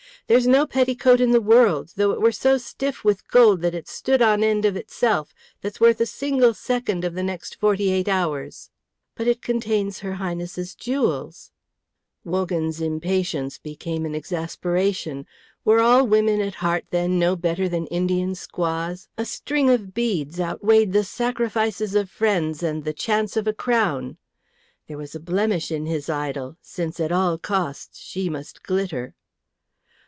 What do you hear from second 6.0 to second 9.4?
single second of the next forty eight hours." "But